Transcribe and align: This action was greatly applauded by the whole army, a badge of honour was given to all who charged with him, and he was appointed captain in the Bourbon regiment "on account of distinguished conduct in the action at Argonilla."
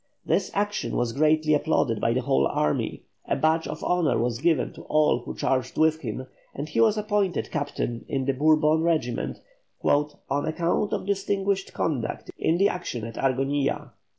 This 0.25 0.49
action 0.55 0.97
was 0.97 1.13
greatly 1.13 1.53
applauded 1.53 2.01
by 2.01 2.13
the 2.13 2.21
whole 2.23 2.47
army, 2.47 3.03
a 3.27 3.35
badge 3.35 3.67
of 3.67 3.83
honour 3.83 4.17
was 4.17 4.39
given 4.39 4.73
to 4.73 4.81
all 4.85 5.19
who 5.19 5.35
charged 5.35 5.77
with 5.77 6.01
him, 6.01 6.25
and 6.55 6.67
he 6.67 6.81
was 6.81 6.97
appointed 6.97 7.51
captain 7.51 8.03
in 8.07 8.25
the 8.25 8.33
Bourbon 8.33 8.81
regiment 8.81 9.37
"on 9.83 10.45
account 10.47 10.91
of 10.91 11.05
distinguished 11.05 11.75
conduct 11.75 12.31
in 12.39 12.57
the 12.57 12.67
action 12.67 13.05
at 13.05 13.13
Argonilla." 13.19 13.91